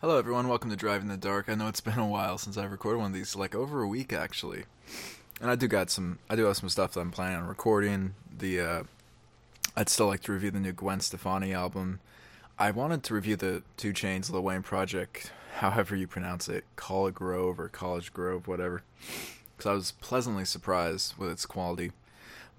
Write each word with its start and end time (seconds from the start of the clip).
Hello, 0.00 0.16
everyone. 0.16 0.46
Welcome 0.46 0.70
to 0.70 0.76
Drive 0.76 1.02
in 1.02 1.08
the 1.08 1.16
Dark. 1.16 1.48
I 1.48 1.56
know 1.56 1.66
it's 1.66 1.80
been 1.80 1.98
a 1.98 2.06
while 2.06 2.38
since 2.38 2.56
I've 2.56 2.70
recorded 2.70 2.98
one 2.98 3.08
of 3.08 3.14
these, 3.14 3.34
like 3.34 3.56
over 3.56 3.82
a 3.82 3.88
week 3.88 4.12
actually. 4.12 4.62
And 5.40 5.50
I 5.50 5.56
do 5.56 5.66
got 5.66 5.90
some. 5.90 6.20
I 6.30 6.36
do 6.36 6.44
have 6.44 6.56
some 6.56 6.68
stuff 6.68 6.92
that 6.92 7.00
I'm 7.00 7.10
planning 7.10 7.38
on 7.38 7.48
recording. 7.48 8.14
The 8.38 8.60
uh, 8.60 8.82
I'd 9.76 9.88
still 9.88 10.06
like 10.06 10.20
to 10.20 10.32
review 10.32 10.52
the 10.52 10.60
new 10.60 10.70
Gwen 10.70 11.00
Stefani 11.00 11.52
album. 11.52 11.98
I 12.60 12.70
wanted 12.70 13.02
to 13.02 13.14
review 13.14 13.34
the 13.34 13.64
2 13.76 13.92
Chainz 13.92 14.30
Lil 14.30 14.44
Wayne 14.44 14.62
project, 14.62 15.32
however 15.56 15.96
you 15.96 16.06
pronounce 16.06 16.48
it, 16.48 16.62
College 16.76 17.14
Grove 17.14 17.58
or 17.58 17.68
College 17.68 18.12
Grove, 18.12 18.46
whatever. 18.46 18.84
Because 19.56 19.68
I 19.68 19.72
was 19.72 19.90
pleasantly 19.90 20.44
surprised 20.44 21.18
with 21.18 21.32
its 21.32 21.44
quality, 21.44 21.90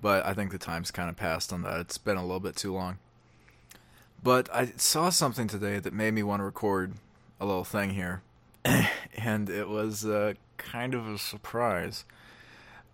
but 0.02 0.26
I 0.26 0.34
think 0.34 0.52
the 0.52 0.58
time's 0.58 0.92
kind 0.92 1.10
of 1.10 1.16
passed 1.16 1.54
on 1.54 1.62
that. 1.62 1.80
It's 1.80 1.98
been 1.98 2.18
a 2.18 2.21
little 2.21 2.42
bit 2.42 2.58
too 2.58 2.74
long. 2.74 2.98
But 4.21 4.54
I 4.54 4.74
saw 4.76 5.10
something 5.10 5.48
today 5.48 5.80
that 5.80 5.94
made 5.94 6.14
me 6.14 6.21
want 6.24 6.42
to 6.42 6.44
record 6.44 6.96
a 7.40 7.46
little 7.46 7.64
thing 7.64 7.92
here, 7.92 8.21
and 9.16 9.50
it 9.50 9.70
was 9.70 10.06
uh, 10.06 10.34
kind 10.57 10.93
of 10.93 11.07
a 11.07 11.18
surprise. 11.18 12.06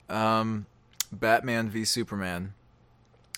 Um, 0.10 0.68
Batman 1.12 1.70
v 1.70 1.84
Superman. 1.86 2.54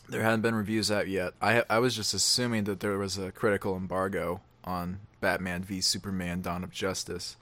There 0.10 0.24
hadn't 0.24 0.42
been 0.42 0.56
reviews 0.56 0.90
out 0.90 1.08
yet. 1.08 1.34
I 1.42 1.64
I 1.70 1.80
was 1.80 1.96
just 1.96 2.14
assuming 2.14 2.66
that 2.66 2.80
there 2.80 2.98
was 2.98 3.18
a 3.18 3.32
critical 3.32 3.76
embargo 3.76 4.42
on 4.64 5.00
Batman 5.22 5.64
v 5.64 5.82
Superman: 5.82 6.42
Dawn 6.42 6.64
of 6.64 6.72
Justice 6.72 7.38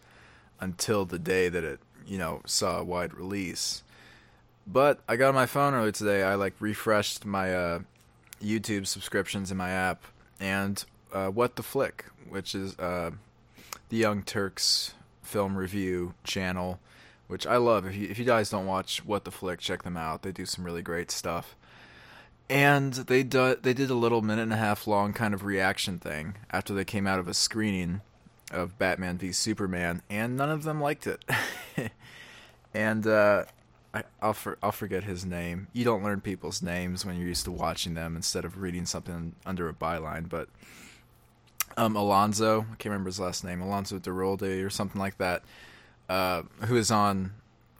until 0.59 1.05
the 1.05 1.19
day 1.19 1.49
that 1.49 1.63
it 1.63 1.79
you 2.05 2.17
know 2.17 2.41
saw 2.45 2.79
a 2.79 2.83
wide 2.83 3.13
release. 3.13 3.83
But 4.67 4.99
I 5.07 5.15
got 5.15 5.29
on 5.29 5.35
my 5.35 5.45
phone 5.45 5.73
earlier 5.73 5.91
today. 5.91 6.23
I 6.23 6.35
like 6.35 6.53
refreshed 6.59 7.25
my 7.25 7.53
uh, 7.53 7.79
YouTube 8.43 8.87
subscriptions 8.87 9.51
in 9.51 9.57
my 9.57 9.69
app, 9.69 10.03
and 10.39 10.83
uh, 11.13 11.27
What 11.27 11.55
the 11.55 11.63
Flick, 11.63 12.05
which 12.27 12.55
is 12.55 12.77
uh, 12.79 13.11
the 13.89 13.97
Young 13.97 14.23
Turks 14.23 14.93
film 15.21 15.57
review 15.57 16.13
channel, 16.23 16.79
which 17.27 17.45
I 17.45 17.57
love. 17.57 17.85
If 17.85 17.95
you, 17.95 18.07
if 18.09 18.19
you 18.19 18.25
guys 18.25 18.49
don't 18.49 18.65
watch 18.65 19.05
What 19.05 19.23
the 19.23 19.31
Flick, 19.31 19.59
check 19.59 19.83
them 19.83 19.97
out. 19.97 20.21
They 20.21 20.31
do 20.31 20.45
some 20.45 20.63
really 20.63 20.81
great 20.81 21.11
stuff. 21.11 21.55
And 22.49 22.93
they 22.93 23.23
do, 23.23 23.55
they 23.59 23.73
did 23.73 23.89
a 23.89 23.95
little 23.95 24.21
minute 24.21 24.43
and 24.43 24.53
a 24.53 24.57
half 24.57 24.85
long 24.85 25.13
kind 25.13 25.33
of 25.33 25.43
reaction 25.43 25.97
thing 25.97 26.35
after 26.51 26.73
they 26.73 26.85
came 26.85 27.07
out 27.07 27.19
of 27.19 27.27
a 27.27 27.33
screening 27.33 28.01
of 28.51 28.77
Batman 28.77 29.17
v 29.17 29.31
Superman, 29.31 30.03
and 30.09 30.37
none 30.37 30.51
of 30.51 30.63
them 30.63 30.79
liked 30.79 31.07
it. 31.07 31.25
and 32.73 33.07
uh, 33.07 33.45
I, 33.93 34.03
will 34.21 34.33
for, 34.33 34.57
I'll 34.61 34.71
forget 34.71 35.03
his 35.03 35.25
name. 35.25 35.67
You 35.73 35.85
don't 35.85 36.03
learn 36.03 36.21
people's 36.21 36.61
names 36.61 37.05
when 37.05 37.17
you're 37.17 37.27
used 37.27 37.45
to 37.45 37.51
watching 37.51 37.95
them 37.95 38.15
instead 38.15 38.45
of 38.45 38.61
reading 38.61 38.85
something 38.85 39.33
under 39.45 39.67
a 39.67 39.73
byline, 39.73 40.29
but 40.29 40.49
um, 41.77 41.95
Alonso, 41.95 42.61
I 42.61 42.75
can't 42.75 42.85
remember 42.85 43.09
his 43.09 43.19
last 43.19 43.43
name, 43.43 43.61
Alonso 43.61 43.99
Duralde 43.99 44.65
or 44.65 44.69
something 44.69 44.99
like 44.99 45.17
that, 45.17 45.43
uh, 46.09 46.43
who 46.65 46.75
is 46.77 46.91
on 46.91 47.33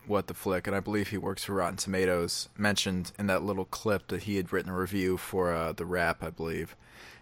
What 0.06 0.28
the 0.28 0.34
Flick, 0.34 0.68
and 0.68 0.76
I 0.76 0.80
believe 0.80 1.10
he 1.10 1.18
works 1.18 1.44
for 1.44 1.54
Rotten 1.54 1.78
Tomatoes, 1.78 2.50
mentioned 2.58 3.12
in 3.18 3.28
that 3.28 3.44
little 3.44 3.66
clip 3.66 4.08
that 4.08 4.24
he 4.24 4.36
had 4.36 4.52
written 4.52 4.72
a 4.72 4.78
review 4.78 5.18
for 5.18 5.54
uh, 5.54 5.72
the 5.72 5.86
Wrap, 5.86 6.24
I 6.24 6.30
believe. 6.30 6.76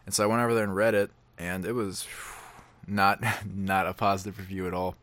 And 0.06 0.14
so 0.14 0.24
I 0.24 0.28
went 0.28 0.42
over 0.42 0.54
there 0.54 0.64
and 0.64 0.76
read 0.76 0.96
it, 0.96 1.12
and 1.38 1.66
it 1.66 1.74
was 1.74 2.08
not 2.88 3.24
not 3.56 3.88
a 3.88 3.94
positive 3.94 4.38
review 4.40 4.68
at 4.68 4.74
all. 4.74 4.96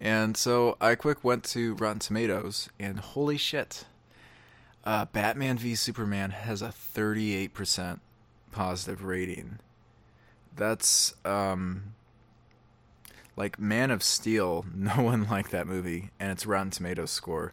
And 0.00 0.36
so 0.36 0.76
I 0.80 0.96
quick 0.96 1.24
went 1.24 1.44
to 1.44 1.74
Rotten 1.74 1.98
Tomatoes, 1.98 2.68
and 2.78 2.98
holy 2.98 3.38
shit, 3.38 3.86
uh, 4.84 5.06
Batman 5.06 5.56
v 5.56 5.74
Superman 5.74 6.30
has 6.30 6.60
a 6.60 6.68
38% 6.68 8.00
positive 8.52 9.04
rating 9.04 9.58
that's 10.56 11.14
um 11.24 11.94
like 13.36 13.58
Man 13.58 13.90
of 13.90 14.02
Steel, 14.02 14.64
no 14.74 15.02
one 15.02 15.28
liked 15.28 15.50
that 15.50 15.66
movie, 15.66 16.10
and 16.20 16.30
its 16.30 16.46
Rotten 16.46 16.70
Tomatoes 16.70 17.10
score 17.10 17.52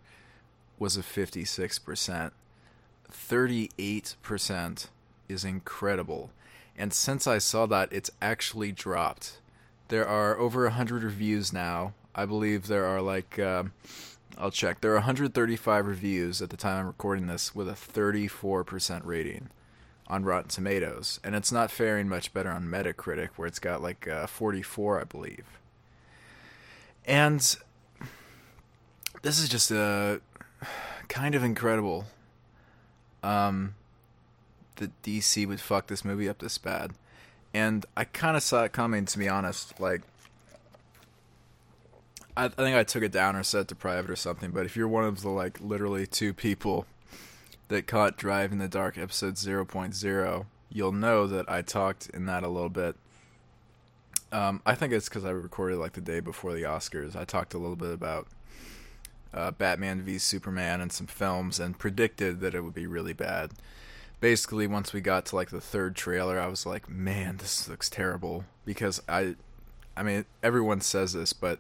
was 0.78 0.98
a 0.98 1.02
56%. 1.02 2.32
38% 3.12 4.88
is 5.28 5.46
incredible. 5.46 6.32
And 6.78 6.94
since 6.94 7.28
I 7.28 7.38
saw 7.38 7.66
that, 7.68 7.92
it's 7.92 8.10
actually 8.22 8.72
dropped. 8.72 9.40
There 9.90 10.08
are 10.08 10.38
over 10.40 10.64
100 10.64 11.04
reviews 11.04 11.52
now. 11.52 11.94
I 12.16 12.26
believe 12.26 12.68
there 12.68 12.86
are 12.86 13.02
like, 13.02 13.38
uh, 13.38 13.66
I'll 14.38 14.52
check. 14.52 14.82
There 14.82 14.92
are 14.92 14.96
135 14.96 15.86
reviews 15.86 16.42
at 16.42 16.50
the 16.50 16.58
time 16.58 16.80
I'm 16.80 16.88
recording 16.88 17.28
this 17.28 17.54
with 17.54 17.68
a 17.68 17.74
34% 17.74 19.06
rating 19.06 19.50
on 20.12 20.26
Rotten 20.26 20.50
Tomatoes, 20.50 21.22
and 21.24 21.36
it's 21.36 21.54
not 21.54 21.72
faring 21.72 22.10
much 22.10 22.34
better 22.34 22.50
on 22.50 22.66
Metacritic, 22.66 23.30
where 23.38 23.48
it's 23.48 23.60
got 23.60 23.82
like 23.82 24.10
uh, 24.10 24.28
44, 24.28 25.00
I 25.00 25.04
believe. 25.06 25.46
And 27.06 27.40
this 29.22 29.40
is 29.40 29.48
just 29.48 29.72
a 29.72 30.22
uh, 30.62 30.66
kind 31.08 31.34
of 31.34 31.44
incredible. 31.44 32.06
Um, 33.24 33.76
that 34.76 35.02
DC 35.04 35.48
would 35.48 35.62
fuck 35.62 35.88
this 35.88 36.04
movie 36.04 36.28
up 36.28 36.40
this 36.40 36.58
bad, 36.58 36.92
and 37.54 37.86
I 37.96 38.04
kind 38.04 38.36
of 38.36 38.44
saw 38.44 38.64
it 38.64 38.74
coming. 38.74 39.06
To 39.06 39.18
be 39.18 39.30
honest, 39.30 39.80
like 39.80 40.02
I, 42.36 42.48
think 42.48 42.76
I 42.76 42.84
took 42.84 43.04
it 43.04 43.12
down 43.12 43.36
or 43.36 43.44
set 43.44 43.68
to 43.70 43.76
private 43.76 44.10
or 44.10 44.16
something. 44.16 44.52
But 44.52 44.66
if 44.66 44.76
you're 44.76 44.88
one 44.88 45.06
of 45.06 45.22
the 45.22 45.30
like 45.30 45.62
literally 45.62 46.08
two 46.08 46.34
people 46.34 46.86
that 47.72 47.88
caught 47.88 48.18
Drive 48.18 48.52
in 48.52 48.58
the 48.58 48.68
Dark 48.68 48.98
episode 48.98 49.36
0.0, 49.36 50.46
you'll 50.70 50.92
know 50.92 51.26
that 51.26 51.50
I 51.50 51.62
talked 51.62 52.10
in 52.10 52.26
that 52.26 52.44
a 52.44 52.50
little 52.50 52.70
bit. 52.70 52.98
Um, 54.30 54.62
I 54.66 54.76
think 54.76 54.92
it's 54.92 55.08
because 55.08 55.24
I 55.24 55.30
recorded 55.30 55.78
like 55.78 55.94
the 55.94 56.02
day 56.02 56.20
before 56.20 56.54
the 56.54 56.64
Oscars. 56.64 57.16
I 57.16 57.24
talked 57.24 57.54
a 57.54 57.58
little 57.58 57.78
bit 57.78 57.94
about 57.94 58.28
uh, 59.34 59.52
Batman 59.52 60.02
v 60.02 60.18
Superman 60.18 60.82
and 60.82 60.92
some 60.92 61.08
films 61.08 61.62
and 61.62 61.80
predicted 61.80 62.42
that 62.42 62.54
it 62.54 62.62
would 62.62 62.74
be 62.74 62.88
really 62.88 63.14
bad. 63.14 63.52
Basically, 64.20 64.68
once 64.68 64.92
we 64.92 65.00
got 65.00 65.26
to 65.28 65.38
like 65.38 65.50
the 65.50 65.62
third 65.62 65.96
trailer, 65.96 66.40
I 66.40 66.48
was 66.48 66.66
like, 66.66 66.90
"Man, 66.90 67.38
this 67.38 67.70
looks 67.70 67.90
terrible." 67.90 68.44
Because 68.66 69.02
I, 69.08 69.36
I 69.96 70.04
mean, 70.04 70.26
everyone 70.44 70.82
says 70.82 71.14
this, 71.14 71.32
but 71.32 71.60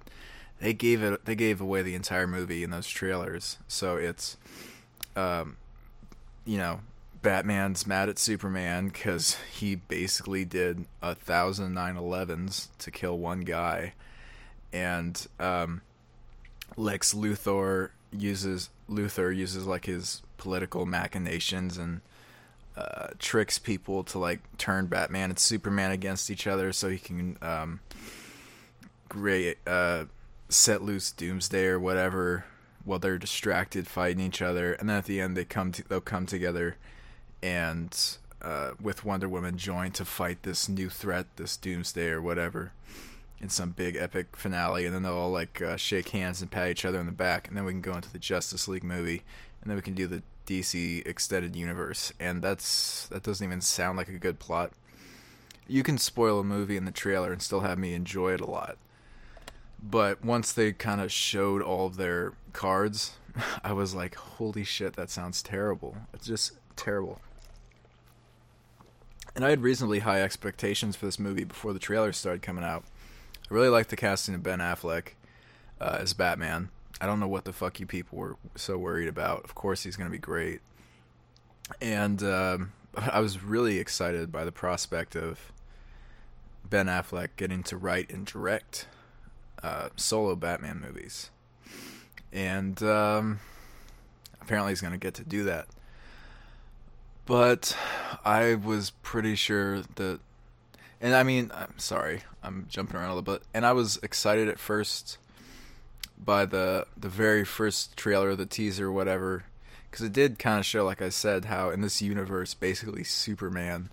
they 0.59 0.73
gave 0.73 1.01
it, 1.01 1.23
they 1.23 1.35
gave 1.35 1.61
away 1.61 1.81
the 1.81 1.95
entire 1.95 2.27
movie 2.27 2.63
in 2.63 2.69
those 2.69 2.87
trailers. 2.87 3.57
So 3.67 3.95
it's, 3.95 4.37
um, 5.15 5.57
you 6.45 6.57
know, 6.57 6.81
Batman's 7.21 7.85
mad 7.85 8.09
at 8.09 8.17
Superman 8.17 8.87
because 8.87 9.37
he 9.53 9.75
basically 9.75 10.45
did 10.45 10.85
a 11.01 11.13
thousand 11.13 11.73
9/11s 11.75 12.69
to 12.79 12.91
kill 12.91 13.17
one 13.17 13.41
guy, 13.41 13.93
and 14.73 15.27
um, 15.39 15.81
Lex 16.75 17.13
Luthor 17.13 17.89
uses 18.11 18.69
Luthor 18.89 19.35
uses 19.35 19.65
like 19.65 19.85
his 19.85 20.21
political 20.37 20.85
machinations 20.85 21.77
and 21.77 22.01
uh, 22.75 23.07
tricks 23.19 23.59
people 23.59 24.03
to 24.05 24.17
like 24.17 24.39
turn 24.57 24.87
Batman 24.87 25.29
and 25.29 25.39
Superman 25.39 25.91
against 25.91 26.31
each 26.31 26.47
other 26.47 26.73
so 26.73 26.89
he 26.89 26.97
can 26.97 27.37
um, 27.41 27.79
create 29.09 29.57
uh, 29.67 30.05
set 30.49 30.81
loose 30.81 31.11
Doomsday 31.11 31.65
or 31.65 31.79
whatever 31.79 32.45
while 32.85 32.99
they're 32.99 33.17
distracted 33.17 33.87
fighting 33.87 34.23
each 34.23 34.41
other, 34.41 34.73
and 34.73 34.89
then 34.89 34.97
at 34.97 35.05
the 35.05 35.21
end 35.21 35.37
they 35.37 35.45
come 35.45 35.71
to, 35.71 35.83
they'll 35.87 36.01
come 36.01 36.25
together 36.25 36.77
and 37.43 38.17
uh, 38.41 38.71
with 38.81 39.05
Wonder 39.05 39.29
Woman 39.29 39.57
join 39.57 39.91
to 39.91 40.05
fight 40.05 40.43
this 40.43 40.67
new 40.67 40.89
threat, 40.89 41.27
this 41.35 41.57
Doomsday 41.57 42.09
or 42.09 42.21
whatever, 42.21 42.71
in 43.39 43.49
some 43.49 43.71
big 43.71 43.95
epic 43.95 44.35
finale, 44.35 44.85
and 44.85 44.93
then 44.93 45.03
they'll 45.03 45.13
all 45.13 45.31
like 45.31 45.61
uh, 45.61 45.77
shake 45.77 46.09
hands 46.09 46.41
and 46.41 46.51
pat 46.51 46.69
each 46.69 46.85
other 46.85 46.99
in 46.99 47.05
the 47.05 47.11
back, 47.11 47.47
and 47.47 47.57
then 47.57 47.65
we 47.65 47.71
can 47.71 47.81
go 47.81 47.95
into 47.95 48.11
the 48.11 48.19
Justice 48.19 48.67
League 48.67 48.83
movie, 48.83 49.23
and 49.61 49.69
then 49.69 49.75
we 49.75 49.81
can 49.81 49.93
do 49.93 50.07
the 50.07 50.23
DC 50.47 51.05
extended 51.07 51.55
universe, 51.55 52.11
and 52.19 52.41
that's 52.41 53.07
that 53.07 53.23
doesn't 53.23 53.45
even 53.45 53.61
sound 53.61 53.97
like 53.97 54.09
a 54.09 54.17
good 54.17 54.39
plot. 54.39 54.71
You 55.67 55.83
can 55.83 55.97
spoil 55.97 56.39
a 56.39 56.43
movie 56.43 56.77
in 56.77 56.85
the 56.85 56.91
trailer 56.91 57.31
and 57.31 57.41
still 57.41 57.61
have 57.61 57.77
me 57.77 57.93
enjoy 57.93 58.33
it 58.33 58.41
a 58.41 58.49
lot. 58.49 58.77
But 59.81 60.23
once 60.23 60.51
they 60.51 60.73
kind 60.73 61.01
of 61.01 61.11
showed 61.11 61.61
all 61.61 61.87
of 61.87 61.95
their 61.95 62.33
cards, 62.53 63.13
I 63.63 63.73
was 63.73 63.93
like, 63.93 64.15
holy 64.15 64.63
shit, 64.63 64.95
that 64.95 65.09
sounds 65.09 65.41
terrible. 65.41 65.95
It's 66.13 66.27
just 66.27 66.53
terrible. 66.75 67.21
And 69.35 69.45
I 69.45 69.49
had 69.49 69.61
reasonably 69.61 69.99
high 69.99 70.21
expectations 70.21 70.95
for 70.95 71.05
this 71.05 71.19
movie 71.19 71.45
before 71.45 71.73
the 71.73 71.79
trailer 71.79 72.11
started 72.11 72.41
coming 72.41 72.63
out. 72.63 72.83
I 73.49 73.53
really 73.53 73.69
liked 73.69 73.89
the 73.89 73.95
casting 73.95 74.35
of 74.35 74.43
Ben 74.43 74.59
Affleck 74.59 75.09
uh, 75.79 75.97
as 75.99 76.13
Batman. 76.13 76.69
I 76.99 77.05
don't 77.05 77.19
know 77.19 77.27
what 77.27 77.45
the 77.45 77.53
fuck 77.53 77.79
you 77.79 77.85
people 77.85 78.17
were 78.17 78.35
so 78.55 78.77
worried 78.77 79.07
about. 79.07 79.43
Of 79.43 79.55
course, 79.55 79.83
he's 79.83 79.95
going 79.95 80.09
to 80.09 80.11
be 80.11 80.19
great. 80.19 80.59
And 81.81 82.21
um, 82.23 82.73
I 82.95 83.19
was 83.21 83.43
really 83.43 83.79
excited 83.79 84.31
by 84.31 84.43
the 84.43 84.51
prospect 84.51 85.15
of 85.15 85.51
Ben 86.69 86.87
Affleck 86.87 87.29
getting 87.37 87.63
to 87.63 87.77
write 87.77 88.11
and 88.11 88.25
direct 88.25 88.87
uh, 89.63 89.89
solo 89.95 90.35
Batman 90.35 90.79
movies, 90.79 91.29
and 92.33 92.81
um, 92.83 93.39
apparently 94.41 94.71
he's 94.71 94.81
going 94.81 94.93
to 94.93 94.99
get 94.99 95.13
to 95.15 95.23
do 95.23 95.43
that. 95.45 95.67
But 97.25 97.77
I 98.25 98.55
was 98.55 98.91
pretty 99.03 99.35
sure 99.35 99.81
that 99.95 100.19
And 100.99 101.15
I 101.15 101.23
mean, 101.23 101.51
I'm 101.53 101.77
sorry, 101.77 102.21
I'm 102.43 102.65
jumping 102.69 102.95
around 102.95 103.09
a 103.09 103.15
little 103.15 103.33
bit. 103.33 103.43
And 103.53 103.65
I 103.65 103.73
was 103.73 103.97
excited 104.03 104.47
at 104.47 104.59
first 104.59 105.17
by 106.17 106.45
the 106.45 106.85
the 106.97 107.09
very 107.09 107.43
first 107.43 107.97
trailer, 107.97 108.35
the 108.35 108.45
teaser, 108.45 108.91
whatever, 108.91 109.45
because 109.89 110.05
it 110.05 110.13
did 110.13 110.39
kind 110.39 110.59
of 110.59 110.65
show, 110.65 110.85
like 110.85 111.01
I 111.01 111.09
said, 111.09 111.45
how 111.45 111.69
in 111.69 111.81
this 111.81 112.01
universe, 112.01 112.53
basically 112.53 113.03
Superman 113.03 113.89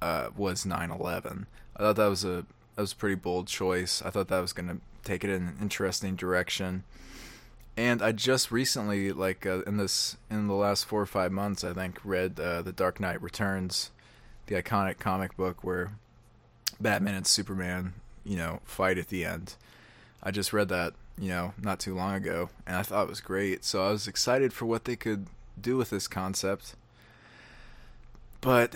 uh, 0.00 0.28
was 0.36 0.64
9/11. 0.64 1.46
I 1.76 1.78
thought 1.78 1.96
that 1.96 2.06
was 2.06 2.24
a 2.24 2.46
that 2.74 2.82
was 2.82 2.92
a 2.92 2.96
pretty 2.96 3.16
bold 3.16 3.48
choice. 3.48 4.02
I 4.02 4.10
thought 4.10 4.28
that 4.28 4.40
was 4.40 4.52
going 4.52 4.68
to 4.68 4.78
take 5.02 5.24
it 5.24 5.30
in 5.30 5.42
an 5.42 5.56
interesting 5.60 6.14
direction. 6.16 6.84
And 7.76 8.00
I 8.00 8.12
just 8.12 8.50
recently, 8.50 9.12
like 9.12 9.44
uh, 9.44 9.60
in 9.62 9.76
this, 9.76 10.16
in 10.30 10.46
the 10.46 10.54
last 10.54 10.86
four 10.86 11.00
or 11.00 11.06
five 11.06 11.30
months, 11.30 11.62
I 11.62 11.74
think, 11.74 11.98
read 12.04 12.40
uh, 12.40 12.62
the 12.62 12.72
Dark 12.72 13.00
Knight 13.00 13.20
Returns, 13.20 13.90
the 14.46 14.54
iconic 14.54 14.98
comic 14.98 15.36
book 15.36 15.62
where 15.62 15.92
Batman 16.80 17.14
and 17.14 17.26
Superman, 17.26 17.92
you 18.24 18.36
know, 18.36 18.60
fight 18.64 18.96
at 18.96 19.08
the 19.08 19.24
end. 19.24 19.56
I 20.22 20.30
just 20.30 20.52
read 20.52 20.68
that, 20.70 20.94
you 21.18 21.28
know, 21.28 21.52
not 21.60 21.78
too 21.78 21.94
long 21.94 22.14
ago, 22.14 22.48
and 22.66 22.76
I 22.76 22.82
thought 22.82 23.04
it 23.04 23.10
was 23.10 23.20
great. 23.20 23.64
So 23.64 23.86
I 23.86 23.90
was 23.90 24.08
excited 24.08 24.52
for 24.52 24.64
what 24.64 24.84
they 24.84 24.96
could 24.96 25.26
do 25.60 25.76
with 25.76 25.90
this 25.90 26.08
concept. 26.08 26.74
But 28.40 28.74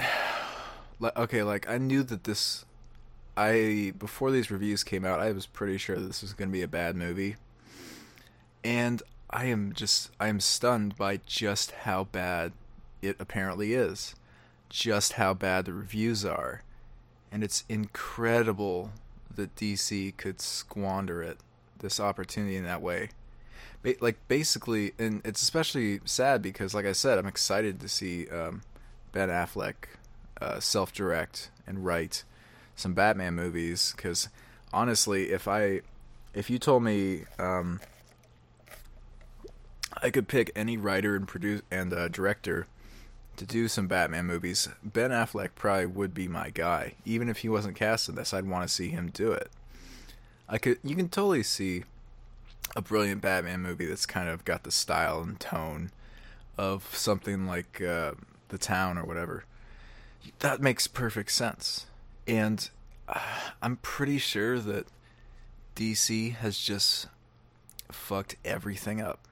okay, 1.17 1.43
like 1.43 1.69
I 1.69 1.79
knew 1.79 2.03
that 2.03 2.25
this 2.25 2.67
I 3.37 3.95
before 3.99 4.31
these 4.31 4.51
reviews 4.51 4.85
came 4.85 5.05
out, 5.05 5.21
I 5.21 5.33
was 5.33 5.47
pretty 5.47 5.79
sure 5.79 5.97
this 5.97 6.23
was 6.23 6.35
going 6.35 6.51
to 6.51 6.53
be 6.53 6.63
a 6.63 6.69
bad 6.69 6.97
movie. 6.97 7.37
And 8.63 9.03
I 9.31 9.47
am 9.47 9.73
just 9.73 10.11
I 10.21 10.29
am 10.29 10.41
stunned 10.41 10.97
by 10.97 11.21
just 11.27 11.71
how 11.71 12.05
bad 12.05 12.53
it 13.03 13.17
apparently 13.19 13.75
is. 13.75 14.15
Just 14.69 15.15
how 15.15 15.35
bad 15.35 15.65
the 15.65 15.73
reviews 15.73 16.25
are 16.25 16.63
and 17.33 17.45
it's 17.45 17.65
incredible 17.69 18.91
that 19.35 19.55
DC 19.57 20.17
could 20.17 20.41
squander 20.41 21.23
it 21.23 21.39
this 21.79 22.01
opportunity 22.01 22.57
in 22.57 22.65
that 22.65 22.83
way. 22.83 23.11
Ba- 23.83 23.95
like 24.01 24.17
basically, 24.29 24.93
and 24.99 25.23
it's 25.25 25.43
especially 25.43 26.01
sad 26.05 26.43
because, 26.43 26.75
like 26.75 26.87
I 26.87 26.93
said, 26.93 27.19
I'm 27.19 27.27
excited 27.27 27.81
to 27.81 27.89
see 27.89 28.29
um, 28.29 28.63
Ben 29.13 29.29
Affleck 29.29 29.75
uh, 30.41 30.61
self-direct 30.61 31.51
and 31.67 31.85
write 31.85 32.25
some 32.75 32.95
Batman 32.95 33.35
movies. 33.35 33.95
Because 33.97 34.29
honestly, 34.73 35.31
if 35.31 35.47
I, 35.47 35.81
if 36.35 36.51
you 36.51 36.59
told 36.59 36.83
me 36.83 37.25
um, 37.39 37.81
I 40.03 40.11
could 40.11 40.29
pick 40.29 40.51
any 40.55 40.77
writer 40.77 41.15
and 41.15 41.29
produce 41.29 41.63
and 41.71 41.93
uh, 41.93 42.09
director 42.09 42.67
to 43.41 43.47
do 43.47 43.69
some 43.69 43.87
Batman 43.87 44.27
movies, 44.27 44.69
Ben 44.85 45.11
Affleck 45.11 45.51
probably 45.55 45.87
would 45.87 46.13
be 46.13 46.29
my 46.29 46.51
guy. 46.51 46.95
Even 47.07 47.31
if 47.31 47.39
he 47.39 47.49
wasn't 47.49 47.75
cast 47.75 48.07
in 48.09 48.15
this, 48.15 48.35
I'd 48.35 48.47
want 48.47 48.69
to 48.69 48.75
see 48.75 48.91
him 48.91 49.11
do 49.11 49.33
it. 49.33 49.51
I 50.47 50.59
could 50.59 50.79
you 50.85 50.95
can 50.95 51.09
totally 51.09 51.43
see 51.43 51.85
a 52.77 52.83
brilliant 52.83 53.23
Batman 53.23 53.61
movie 53.61 53.87
that's 53.87 54.05
kind 54.05 54.29
of 54.29 54.45
got 54.45 54.65
the 54.65 54.71
style 54.71 55.23
and 55.23 55.41
tone 55.41 55.91
of 56.59 56.95
something 56.95 57.47
like 57.47 57.81
uh, 57.81 58.13
The 58.49 58.59
Town 58.59 58.99
or 58.99 59.05
whatever. 59.05 59.45
That 60.41 60.61
makes 60.61 60.87
perfect 60.87 61.33
sense. 61.33 61.87
And 62.27 62.69
uh, 63.09 63.21
I'm 63.63 63.77
pretty 63.77 64.19
sure 64.19 64.59
that 64.59 64.87
DC 65.77 66.35
has 66.35 66.59
just 66.59 67.07
fucked 67.91 68.37
everything 68.45 69.01
up 69.01 69.27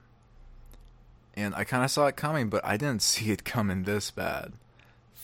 and 1.39 1.55
I 1.55 1.63
kind 1.63 1.85
of 1.85 1.89
saw 1.89 2.07
it 2.07 2.17
coming, 2.17 2.49
but 2.49 2.63
I 2.65 2.75
didn't 2.75 3.01
see 3.01 3.31
it 3.31 3.43
coming 3.45 3.83
this 3.83 4.11
bad. 4.11 4.53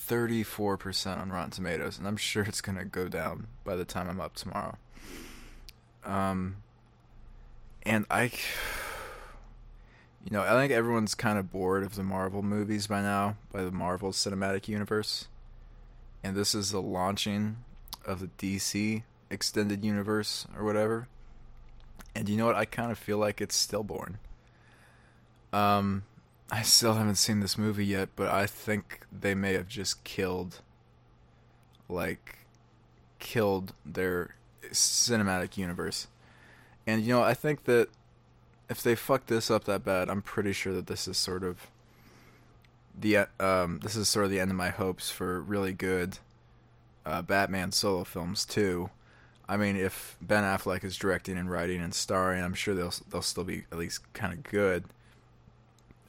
34% 0.07 1.19
on 1.19 1.31
Rotten 1.31 1.51
Tomatoes, 1.51 1.97
and 1.97 2.07
I'm 2.07 2.17
sure 2.17 2.43
it's 2.43 2.61
going 2.61 2.77
to 2.77 2.85
go 2.85 3.07
down 3.07 3.47
by 3.63 3.75
the 3.75 3.85
time 3.85 4.07
I'm 4.07 4.21
up 4.21 4.35
tomorrow. 4.35 4.77
Um, 6.05 6.57
and 7.83 8.05
I, 8.11 8.31
you 10.23 10.31
know, 10.31 10.43
I 10.43 10.51
think 10.51 10.71
everyone's 10.71 11.15
kind 11.15 11.39
of 11.39 11.51
bored 11.51 11.83
of 11.83 11.95
the 11.95 12.03
Marvel 12.03 12.43
movies 12.43 12.85
by 12.85 13.01
now, 13.01 13.37
by 13.51 13.63
the 13.63 13.71
Marvel 13.71 14.11
Cinematic 14.11 14.67
Universe. 14.67 15.27
And 16.23 16.35
this 16.35 16.53
is 16.53 16.71
the 16.71 16.81
launching 16.81 17.57
of 18.05 18.19
the 18.19 18.29
DC 18.37 19.01
Extended 19.31 19.83
Universe 19.83 20.45
or 20.55 20.63
whatever. 20.63 21.07
And 22.13 22.29
you 22.29 22.37
know 22.37 22.45
what? 22.45 22.55
I 22.55 22.65
kind 22.65 22.91
of 22.91 22.99
feel 22.99 23.17
like 23.17 23.41
it's 23.41 23.55
stillborn. 23.55 24.19
Um, 25.55 26.03
I 26.51 26.61
still 26.63 26.95
haven't 26.95 27.15
seen 27.15 27.39
this 27.39 27.57
movie 27.57 27.85
yet, 27.85 28.09
but 28.15 28.27
I 28.27 28.45
think 28.45 29.01
they 29.11 29.33
may 29.33 29.53
have 29.53 29.67
just 29.67 30.03
killed, 30.03 30.59
like, 31.87 32.39
killed 33.19 33.73
their 33.85 34.35
cinematic 34.71 35.57
universe. 35.57 36.07
And 36.85 37.01
you 37.01 37.13
know, 37.13 37.23
I 37.23 37.33
think 37.33 37.63
that 37.63 37.87
if 38.69 38.83
they 38.83 38.95
fuck 38.95 39.27
this 39.27 39.49
up 39.49 39.63
that 39.63 39.85
bad, 39.85 40.09
I'm 40.09 40.21
pretty 40.21 40.51
sure 40.51 40.73
that 40.73 40.87
this 40.87 41.07
is 41.07 41.17
sort 41.17 41.43
of 41.43 41.67
the 42.97 43.27
um 43.39 43.79
this 43.83 43.95
is 43.95 44.07
sort 44.07 44.25
of 44.25 44.31
the 44.31 44.39
end 44.39 44.51
of 44.51 44.57
my 44.57 44.69
hopes 44.69 45.09
for 45.09 45.41
really 45.41 45.73
good 45.73 46.19
uh, 47.05 47.21
Batman 47.21 47.71
solo 47.71 48.03
films 48.03 48.45
too. 48.45 48.89
I 49.47 49.57
mean, 49.57 49.75
if 49.75 50.17
Ben 50.21 50.43
Affleck 50.43 50.83
is 50.83 50.97
directing 50.97 51.37
and 51.37 51.49
writing 51.49 51.81
and 51.81 51.93
starring, 51.93 52.43
I'm 52.43 52.53
sure 52.53 52.73
they'll 52.75 52.93
they'll 53.09 53.21
still 53.21 53.43
be 53.43 53.65
at 53.71 53.77
least 53.77 54.01
kind 54.13 54.33
of 54.33 54.43
good. 54.43 54.85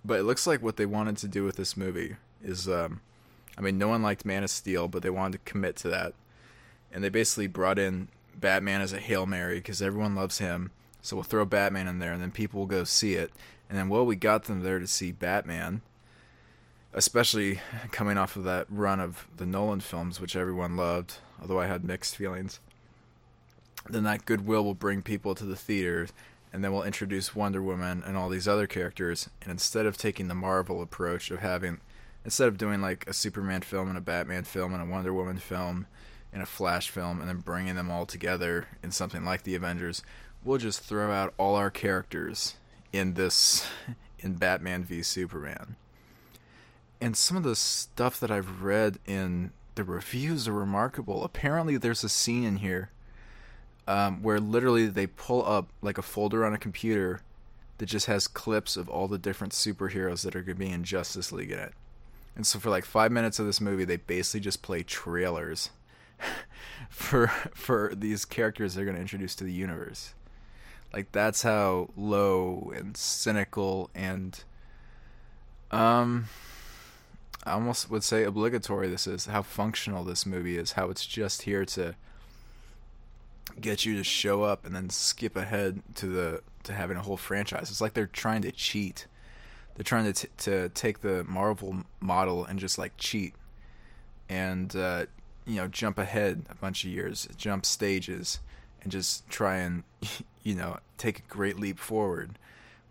But 0.06 0.20
it 0.20 0.22
looks 0.22 0.46
like 0.46 0.62
what 0.62 0.76
they 0.76 0.86
wanted 0.86 1.16
to 1.18 1.28
do 1.28 1.44
with 1.44 1.56
this 1.56 1.76
movie 1.76 2.16
is, 2.42 2.68
um, 2.68 3.00
I 3.58 3.60
mean, 3.60 3.76
no 3.76 3.88
one 3.88 4.02
liked 4.02 4.24
Man 4.24 4.44
of 4.44 4.50
Steel, 4.50 4.86
but 4.86 5.02
they 5.02 5.10
wanted 5.10 5.44
to 5.44 5.50
commit 5.50 5.74
to 5.76 5.88
that, 5.88 6.14
and 6.92 7.02
they 7.02 7.08
basically 7.08 7.48
brought 7.48 7.78
in 7.78 8.08
Batman 8.36 8.80
as 8.80 8.92
a 8.92 8.98
hail 8.98 9.26
mary 9.26 9.56
because 9.56 9.82
everyone 9.82 10.14
loves 10.14 10.38
him. 10.38 10.70
So 11.02 11.16
we'll 11.16 11.24
throw 11.24 11.44
Batman 11.44 11.88
in 11.88 11.98
there, 11.98 12.12
and 12.12 12.22
then 12.22 12.30
people 12.30 12.60
will 12.60 12.66
go 12.66 12.84
see 12.84 13.14
it. 13.14 13.32
And 13.68 13.76
then, 13.76 13.88
well, 13.88 14.06
we 14.06 14.16
got 14.16 14.44
them 14.44 14.62
there 14.62 14.78
to 14.78 14.86
see 14.86 15.10
Batman, 15.10 15.82
especially 16.92 17.60
coming 17.90 18.18
off 18.18 18.36
of 18.36 18.44
that 18.44 18.66
run 18.68 19.00
of 19.00 19.26
the 19.36 19.46
Nolan 19.46 19.80
films, 19.80 20.20
which 20.20 20.36
everyone 20.36 20.76
loved, 20.76 21.16
although 21.40 21.60
I 21.60 21.66
had 21.66 21.84
mixed 21.84 22.16
feelings. 22.16 22.60
Then 23.88 24.04
that 24.04 24.24
goodwill 24.24 24.64
will 24.64 24.74
bring 24.74 25.02
people 25.02 25.34
to 25.34 25.44
the 25.44 25.56
theaters, 25.56 26.12
and 26.52 26.64
then 26.64 26.72
we'll 26.72 26.82
introduce 26.82 27.34
Wonder 27.34 27.62
Woman 27.62 28.02
and 28.06 28.16
all 28.16 28.28
these 28.28 28.48
other 28.48 28.66
characters. 28.66 29.28
And 29.42 29.50
instead 29.50 29.86
of 29.86 29.96
taking 29.96 30.28
the 30.28 30.34
Marvel 30.34 30.82
approach 30.82 31.30
of 31.30 31.40
having, 31.40 31.80
instead 32.24 32.48
of 32.48 32.58
doing 32.58 32.80
like 32.80 33.04
a 33.08 33.12
Superman 33.12 33.62
film 33.62 33.88
and 33.88 33.98
a 33.98 34.02
Batman 34.02 34.44
film 34.44 34.72
and 34.72 34.82
a 34.82 34.86
Wonder 34.86 35.12
Woman 35.12 35.38
film 35.38 35.86
and 36.32 36.42
a 36.42 36.46
Flash 36.46 36.90
film 36.90 37.20
and 37.20 37.28
then 37.28 37.38
bringing 37.38 37.74
them 37.76 37.90
all 37.90 38.06
together 38.06 38.66
in 38.82 38.90
something 38.90 39.24
like 39.24 39.42
the 39.42 39.54
Avengers, 39.54 40.02
we'll 40.44 40.58
just 40.58 40.80
throw 40.80 41.12
out 41.12 41.34
all 41.38 41.54
our 41.54 41.70
characters 41.70 42.56
in 42.92 43.14
this, 43.14 43.66
in 44.18 44.34
Batman 44.34 44.84
v 44.84 45.02
Superman. 45.02 45.76
And 47.00 47.16
some 47.16 47.36
of 47.36 47.42
the 47.42 47.56
stuff 47.56 48.18
that 48.20 48.30
I've 48.30 48.62
read 48.62 48.98
in 49.06 49.52
the 49.74 49.84
reviews 49.84 50.48
are 50.48 50.54
remarkable. 50.54 51.22
Apparently, 51.22 51.76
there's 51.76 52.02
a 52.02 52.08
scene 52.08 52.44
in 52.44 52.56
here 52.56 52.90
um, 53.86 54.22
where 54.22 54.40
literally 54.40 54.86
they 54.86 55.06
pull 55.06 55.46
up 55.46 55.68
like 55.82 55.98
a 55.98 56.02
folder 56.02 56.44
on 56.44 56.54
a 56.54 56.58
computer 56.58 57.20
that 57.78 57.86
just 57.86 58.06
has 58.06 58.26
clips 58.26 58.76
of 58.76 58.88
all 58.88 59.06
the 59.08 59.18
different 59.18 59.52
superheroes 59.52 60.22
that 60.22 60.34
are 60.34 60.42
going 60.42 60.56
to 60.56 60.64
be 60.64 60.70
in 60.70 60.84
Justice 60.84 61.30
League 61.32 61.50
in 61.50 61.58
it. 61.58 61.72
And 62.34 62.46
so 62.46 62.58
for 62.58 62.70
like 62.70 62.84
five 62.84 63.12
minutes 63.12 63.38
of 63.38 63.46
this 63.46 63.60
movie, 63.60 63.84
they 63.84 63.96
basically 63.96 64.40
just 64.40 64.62
play 64.62 64.82
trailers 64.82 65.70
for 66.90 67.28
for 67.54 67.92
these 67.94 68.24
characters 68.24 68.74
they're 68.74 68.84
going 68.84 68.96
to 68.96 69.00
introduce 69.00 69.34
to 69.36 69.44
the 69.44 69.52
universe. 69.52 70.14
Like 70.92 71.12
that's 71.12 71.42
how 71.42 71.90
low 71.96 72.72
and 72.74 72.96
cynical 72.96 73.90
and 73.94 74.42
um 75.70 76.26
I 77.44 77.52
almost 77.52 77.90
would 77.90 78.02
say 78.02 78.24
obligatory 78.24 78.88
this 78.88 79.06
is, 79.06 79.26
how 79.26 79.42
functional 79.42 80.02
this 80.02 80.26
movie 80.26 80.58
is, 80.58 80.72
how 80.72 80.90
it's 80.90 81.06
just 81.06 81.42
here 81.42 81.64
to 81.66 81.94
get 83.60 83.84
you 83.84 83.96
to 83.96 84.04
show 84.04 84.42
up 84.42 84.66
and 84.66 84.74
then 84.74 84.90
skip 84.90 85.36
ahead 85.36 85.82
to 85.96 86.06
the 86.06 86.42
to 86.64 86.72
having 86.72 86.96
a 86.96 87.02
whole 87.02 87.16
franchise. 87.16 87.70
It's 87.70 87.80
like 87.80 87.94
they're 87.94 88.06
trying 88.06 88.42
to 88.42 88.52
cheat. 88.52 89.06
They're 89.74 89.84
trying 89.84 90.12
to 90.12 90.12
t- 90.12 90.28
to 90.38 90.68
take 90.70 91.00
the 91.00 91.24
Marvel 91.24 91.84
model 92.00 92.44
and 92.44 92.58
just 92.58 92.78
like 92.78 92.96
cheat, 92.96 93.34
and 94.28 94.74
uh, 94.74 95.06
you 95.46 95.56
know 95.56 95.68
jump 95.68 95.98
ahead 95.98 96.46
a 96.48 96.54
bunch 96.54 96.84
of 96.84 96.90
years, 96.90 97.28
jump 97.36 97.66
stages, 97.66 98.40
and 98.82 98.90
just 98.90 99.28
try 99.28 99.56
and 99.56 99.84
you 100.42 100.54
know 100.54 100.78
take 100.98 101.20
a 101.20 101.22
great 101.28 101.58
leap 101.58 101.78
forward. 101.78 102.38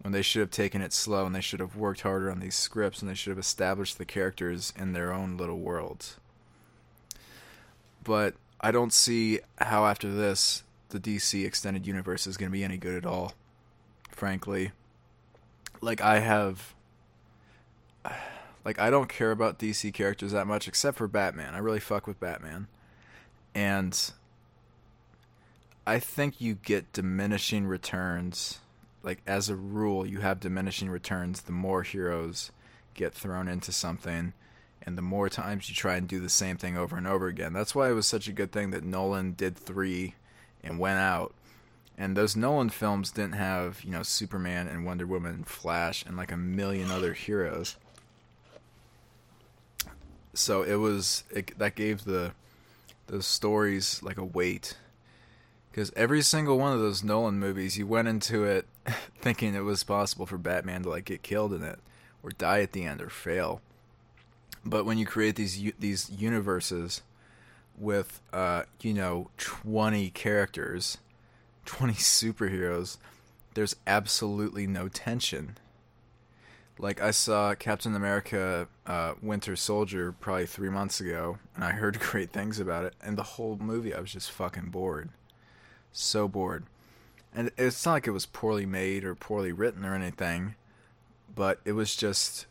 When 0.02 0.12
they 0.12 0.22
should 0.22 0.42
have 0.42 0.52
taken 0.52 0.82
it 0.82 0.94
slow, 0.94 1.26
and 1.26 1.34
they 1.34 1.42
should 1.42 1.60
have 1.60 1.76
worked 1.76 2.02
harder 2.02 2.30
on 2.30 2.40
these 2.40 2.56
scripts, 2.56 3.02
and 3.02 3.10
they 3.10 3.16
should 3.16 3.32
have 3.32 3.40
established 3.40 3.98
the 3.98 4.06
characters 4.06 4.72
in 4.78 4.94
their 4.94 5.12
own 5.12 5.36
little 5.36 5.58
worlds. 5.58 6.18
But 8.04 8.36
I 8.62 8.72
don't 8.72 8.94
see 8.94 9.40
how 9.60 9.86
after 9.86 10.12
this 10.12 10.64
the 10.90 11.00
DC 11.00 11.46
extended 11.46 11.86
universe 11.86 12.26
is 12.28 12.38
going 12.38 12.52
to 12.52 12.54
be 12.54 12.64
any 12.64 12.78
good 12.78 12.96
at 12.96 13.06
all. 13.06 13.34
Frankly, 14.12 14.72
like 15.82 16.02
I 16.02 16.20
have 16.20 16.74
like 18.64 18.80
I 18.80 18.90
don't 18.90 19.10
care 19.10 19.32
about 19.32 19.60
DC 19.60 19.94
characters 19.94 20.32
that 20.32 20.48
much 20.48 20.68
except 20.68 20.98
for 20.98 21.08
Batman. 21.08 21.54
I 21.54 21.60
really 21.60 21.80
fuck 21.80 22.08
with 22.08 22.20
Batman. 22.20 22.68
and 23.54 24.12
I 25.88 26.00
think 26.00 26.42
you 26.42 26.56
get 26.56 26.92
diminishing 26.94 27.68
returns. 27.68 28.60
Like 29.04 29.22
as 29.28 29.50
a 29.50 29.56
rule, 29.56 30.06
you 30.06 30.20
have 30.22 30.40
diminishing 30.40 30.90
returns 30.90 31.42
the 31.42 31.52
more 31.52 31.84
heroes 31.84 32.52
get 32.96 33.14
thrown 33.14 33.48
into 33.48 33.72
something 33.72 34.34
and 34.82 34.98
the 34.98 35.02
more 35.02 35.30
times 35.30 35.70
you 35.70 35.76
try 35.76 35.96
and 35.96 36.08
do 36.08 36.20
the 36.20 36.30
same 36.30 36.58
thing 36.58 36.78
over 36.78 36.96
and 36.98 37.08
over 37.08 37.28
again. 37.28 37.54
That's 37.54 37.74
why 37.74 37.90
it 37.90 37.94
was 37.94 38.08
such 38.08 38.28
a 38.28 38.34
good 38.34 38.52
thing 38.52 38.72
that 38.72 38.84
Nolan 38.84 39.34
did 39.34 39.58
3 39.58 40.14
and 40.64 40.80
went 40.80 41.00
out. 41.00 41.34
And 41.98 42.16
those 42.16 42.36
Nolan 42.36 42.70
films 42.70 43.12
didn't 43.12 43.36
have, 43.36 43.84
you 43.84 43.92
know, 43.92 44.04
Superman 44.04 44.68
and 44.68 44.86
Wonder 44.86 45.08
Woman 45.08 45.44
Flash 45.44 46.06
and 46.06 46.18
like 46.18 46.32
a 46.32 46.38
million 46.38 46.92
other 46.92 47.14
heroes. 47.14 47.78
So 50.34 50.64
it 50.64 50.76
was 50.76 51.24
it, 51.32 51.58
that 51.58 51.76
gave 51.76 52.04
the 52.04 52.34
those 53.08 53.26
stories 53.26 54.02
like 54.04 54.18
a 54.18 54.26
weight 54.26 54.76
because 55.76 55.92
every 55.96 56.22
single 56.22 56.58
one 56.58 56.72
of 56.72 56.80
those 56.80 57.04
Nolan 57.04 57.38
movies, 57.38 57.78
you 57.78 57.86
went 57.86 58.08
into 58.08 58.46
it 58.46 58.66
thinking 59.20 59.56
it 59.56 59.66
was 59.66 59.84
possible 59.84 60.26
for 60.26 60.38
Batman 60.38 60.84
to 60.84 60.90
like 60.90 61.04
get 61.04 61.22
killed 61.22 61.52
in 61.52 61.64
it, 61.64 61.80
or 62.24 62.30
die 62.30 62.62
at 62.62 62.72
the 62.72 62.86
end, 62.86 63.02
or 63.02 63.10
fail. 63.10 63.62
But 64.66 64.86
when 64.86 64.98
you 64.98 65.06
create 65.06 65.36
these 65.36 65.72
these 65.80 66.10
universes 66.10 67.02
with, 67.78 68.22
uh, 68.34 68.64
you 68.82 68.94
know, 68.94 69.30
twenty 69.38 70.10
characters, 70.10 70.98
twenty 71.66 71.94
superheroes, 71.94 72.98
there's 73.54 73.76
absolutely 73.86 74.66
no 74.68 74.88
tension. 74.88 75.58
Like 76.78 77.02
I 77.02 77.12
saw 77.12 77.54
Captain 77.56 77.96
America: 77.96 78.68
uh, 78.88 79.14
Winter 79.22 79.56
Soldier 79.56 80.12
probably 80.12 80.48
three 80.48 80.70
months 80.70 81.00
ago, 81.00 81.38
and 81.56 81.64
I 81.64 81.72
heard 81.72 82.00
great 82.12 82.32
things 82.32 82.60
about 82.60 82.86
it. 82.86 82.96
And 83.02 83.18
the 83.18 83.24
whole 83.24 83.58
movie, 83.58 83.94
I 83.94 84.00
was 84.00 84.12
just 84.12 84.32
fucking 84.32 84.70
bored 84.70 85.10
so 85.98 86.28
bored. 86.28 86.66
And 87.34 87.52
it's 87.58 87.86
not 87.86 87.94
like 87.94 88.08
it 88.08 88.12
was 88.12 88.26
poorly 88.26 88.66
made 88.66 89.04
or 89.04 89.16
poorly 89.16 89.52
written 89.52 89.84
or 89.86 89.96
anything, 89.96 90.56
but 91.34 91.60
it 91.66 91.74
was 91.74 91.96
just. 91.96 92.46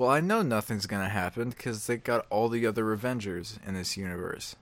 Well, 0.00 0.08
I 0.08 0.20
know 0.20 0.40
nothing's 0.40 0.86
gonna 0.86 1.10
happen 1.10 1.50
because 1.50 1.86
they 1.86 1.98
got 1.98 2.24
all 2.30 2.48
the 2.48 2.66
other 2.66 2.90
Avengers 2.90 3.58
in 3.66 3.74
this 3.74 3.98
universe. 3.98 4.56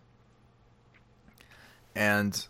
And. 1.95 2.45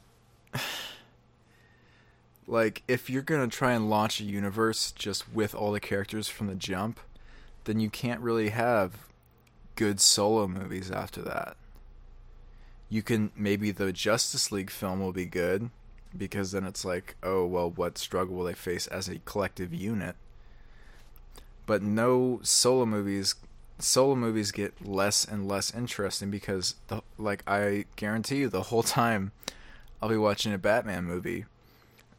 like, 2.46 2.82
if 2.88 3.10
you're 3.10 3.20
gonna 3.20 3.48
try 3.48 3.74
and 3.74 3.90
launch 3.90 4.20
a 4.20 4.24
universe 4.24 4.90
just 4.92 5.30
with 5.34 5.54
all 5.54 5.70
the 5.70 5.80
characters 5.80 6.28
from 6.28 6.46
the 6.46 6.54
jump, 6.54 6.98
then 7.64 7.78
you 7.78 7.90
can't 7.90 8.22
really 8.22 8.48
have 8.48 9.06
good 9.76 10.00
solo 10.00 10.48
movies 10.48 10.90
after 10.90 11.20
that 11.20 11.58
you 12.88 13.02
can 13.02 13.30
maybe 13.36 13.70
the 13.70 13.92
Justice 13.92 14.50
League 14.50 14.70
film 14.70 14.98
will 14.98 15.12
be 15.12 15.26
good 15.26 15.70
because 16.16 16.52
then 16.52 16.64
it's 16.64 16.86
like, 16.86 17.16
oh 17.22 17.44
well, 17.44 17.70
what 17.70 17.98
struggle 17.98 18.34
will 18.34 18.46
they 18.46 18.54
face 18.54 18.86
as 18.86 19.08
a 19.08 19.18
collective 19.20 19.74
unit? 19.74 20.16
But 21.68 21.82
no 21.82 22.40
solo 22.42 22.86
movies. 22.86 23.34
Solo 23.78 24.14
movies 24.16 24.52
get 24.52 24.84
less 24.84 25.26
and 25.26 25.46
less 25.46 25.72
interesting 25.72 26.30
because, 26.30 26.76
the, 26.86 27.02
like, 27.18 27.44
I 27.46 27.84
guarantee 27.94 28.38
you, 28.38 28.48
the 28.48 28.62
whole 28.62 28.82
time 28.82 29.32
I'll 30.00 30.08
be 30.08 30.16
watching 30.16 30.54
a 30.54 30.58
Batman 30.58 31.04
movie, 31.04 31.44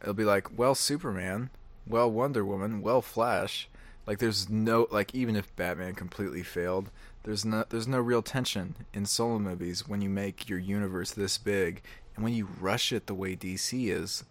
it'll 0.00 0.14
be 0.14 0.24
like, 0.24 0.56
well, 0.56 0.76
Superman, 0.76 1.50
well, 1.84 2.08
Wonder 2.08 2.44
Woman, 2.44 2.80
well, 2.80 3.02
Flash. 3.02 3.68
Like, 4.06 4.20
there's 4.20 4.48
no 4.48 4.86
like, 4.92 5.16
even 5.16 5.34
if 5.34 5.54
Batman 5.56 5.96
completely 5.96 6.44
failed, 6.44 6.88
there's 7.24 7.44
no 7.44 7.64
there's 7.68 7.88
no 7.88 7.98
real 7.98 8.22
tension 8.22 8.76
in 8.94 9.04
solo 9.04 9.40
movies 9.40 9.88
when 9.88 10.00
you 10.00 10.08
make 10.08 10.48
your 10.48 10.60
universe 10.60 11.10
this 11.10 11.38
big 11.38 11.82
and 12.14 12.22
when 12.22 12.34
you 12.34 12.48
rush 12.60 12.92
it 12.92 13.08
the 13.08 13.14
way 13.14 13.34
DC 13.34 13.90
is. 13.90 14.22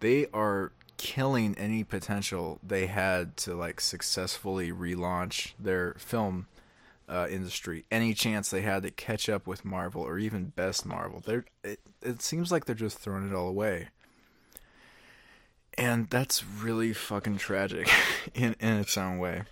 They 0.00 0.26
are 0.32 0.72
killing 0.96 1.56
any 1.58 1.84
potential 1.84 2.58
they 2.62 2.86
had 2.86 3.36
to 3.38 3.54
like 3.54 3.80
successfully 3.80 4.72
relaunch 4.72 5.52
their 5.58 5.94
film 5.94 6.46
uh, 7.08 7.26
industry. 7.30 7.84
Any 7.90 8.14
chance 8.14 8.50
they 8.50 8.62
had 8.62 8.82
to 8.82 8.90
catch 8.90 9.28
up 9.28 9.46
with 9.46 9.64
Marvel 9.64 10.02
or 10.02 10.18
even 10.18 10.46
best 10.46 10.86
Marvel, 10.86 11.22
they're 11.24 11.44
it, 11.62 11.80
it 12.02 12.22
seems 12.22 12.50
like 12.50 12.64
they're 12.64 12.74
just 12.74 12.98
throwing 12.98 13.28
it 13.28 13.34
all 13.34 13.48
away. 13.48 13.88
And 15.76 16.08
that's 16.08 16.44
really 16.44 16.92
fucking 16.92 17.38
tragic 17.38 17.90
in 18.34 18.54
in 18.60 18.74
its 18.74 18.96
own 18.96 19.18
way 19.18 19.42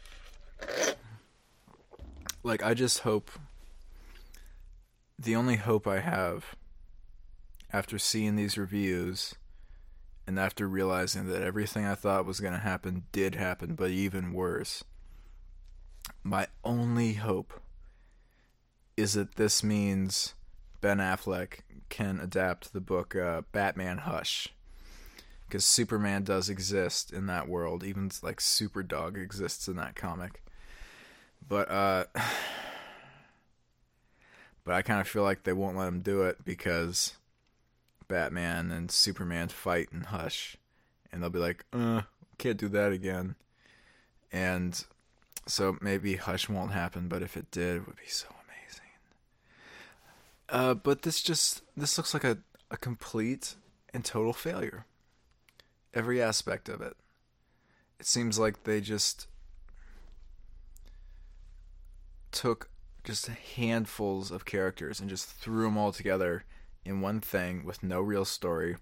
like 2.42 2.62
I 2.62 2.74
just 2.74 3.00
hope 3.00 3.30
the 5.18 5.36
only 5.36 5.56
hope 5.56 5.86
I 5.86 6.00
have 6.00 6.56
after 7.72 7.98
seeing 7.98 8.36
these 8.36 8.58
reviews 8.58 9.34
and 10.26 10.38
after 10.38 10.68
realizing 10.68 11.26
that 11.28 11.42
everything 11.42 11.84
I 11.84 11.94
thought 11.94 12.26
was 12.26 12.40
going 12.40 12.52
to 12.52 12.58
happen 12.58 13.04
did 13.12 13.34
happen, 13.34 13.74
but 13.74 13.90
even 13.90 14.32
worse, 14.32 14.84
my 16.22 16.46
only 16.64 17.14
hope 17.14 17.52
is 18.96 19.14
that 19.14 19.36
this 19.36 19.64
means 19.64 20.34
Ben 20.80 20.98
Affleck 20.98 21.60
can 21.88 22.20
adapt 22.20 22.72
the 22.72 22.80
book 22.80 23.16
uh, 23.16 23.42
Batman 23.52 23.98
Hush. 23.98 24.48
Because 25.46 25.64
Superman 25.66 26.24
does 26.24 26.48
exist 26.48 27.12
in 27.12 27.26
that 27.26 27.48
world, 27.48 27.84
even 27.84 28.10
like 28.22 28.38
Superdog 28.38 29.22
exists 29.22 29.68
in 29.68 29.76
that 29.76 29.94
comic. 29.94 30.42
But 31.46 31.70
uh 31.70 32.04
but 34.64 34.74
I 34.74 34.82
kind 34.82 35.00
of 35.00 35.08
feel 35.08 35.24
like 35.24 35.42
they 35.42 35.52
won't 35.52 35.76
let 35.76 35.88
him 35.88 36.00
do 36.00 36.22
it 36.22 36.44
because 36.44 37.14
Batman 38.12 38.70
and 38.70 38.90
Superman 38.90 39.48
fight 39.48 39.88
in 39.90 40.02
Hush, 40.02 40.58
and 41.10 41.22
they'll 41.22 41.30
be 41.30 41.38
like, 41.38 41.64
"Uh, 41.72 42.02
can't 42.36 42.58
do 42.58 42.68
that 42.68 42.92
again." 42.92 43.36
And 44.30 44.84
so 45.46 45.78
maybe 45.80 46.16
Hush 46.16 46.46
won't 46.46 46.72
happen, 46.72 47.08
but 47.08 47.22
if 47.22 47.38
it 47.38 47.50
did, 47.50 47.76
it 47.76 47.86
would 47.86 47.96
be 47.96 48.08
so 48.08 48.28
amazing. 48.44 48.90
Uh, 50.50 50.74
but 50.74 51.02
this 51.02 51.22
just 51.22 51.62
this 51.74 51.96
looks 51.96 52.12
like 52.12 52.22
a 52.22 52.36
a 52.70 52.76
complete 52.76 53.54
and 53.94 54.04
total 54.04 54.34
failure. 54.34 54.84
Every 55.94 56.20
aspect 56.20 56.68
of 56.68 56.82
it. 56.82 56.94
It 57.98 58.04
seems 58.04 58.38
like 58.38 58.64
they 58.64 58.82
just 58.82 59.26
took 62.30 62.68
just 63.04 63.28
handfuls 63.28 64.30
of 64.30 64.44
characters 64.44 65.00
and 65.00 65.08
just 65.08 65.26
threw 65.26 65.64
them 65.64 65.78
all 65.78 65.92
together 65.92 66.44
in 66.84 67.00
one 67.00 67.20
thing 67.20 67.64
with 67.64 67.82
no 67.82 68.00
real 68.00 68.24
story, 68.24 68.76